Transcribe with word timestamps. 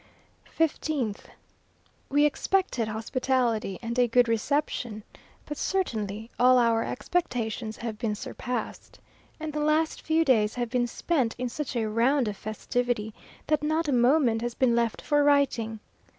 15th. 0.59 1.25
We 2.09 2.25
expected 2.25 2.87
hospitality 2.87 3.77
and 3.83 3.99
a 3.99 4.07
good 4.07 4.27
reception, 4.27 5.03
but 5.45 5.57
certainly 5.59 6.31
all 6.39 6.57
our 6.57 6.83
expectations 6.83 7.77
have 7.77 7.99
been 7.99 8.15
surpassed, 8.15 8.97
and 9.39 9.53
the 9.53 9.59
last 9.59 10.01
few 10.01 10.25
days 10.25 10.55
have 10.55 10.71
been 10.71 10.87
spent 10.87 11.35
in 11.37 11.49
such 11.49 11.75
a 11.75 11.87
round 11.87 12.27
of 12.27 12.35
festivity, 12.35 13.13
that 13.45 13.61
not 13.61 13.87
a 13.87 13.93
moment 13.93 14.41
has 14.41 14.55
been 14.55 14.75
left 14.75 15.03
for 15.03 15.23
writing. 15.23 15.79